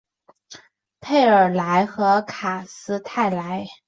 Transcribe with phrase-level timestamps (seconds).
[0.99, 3.67] 佩尔莱和卡斯泰莱。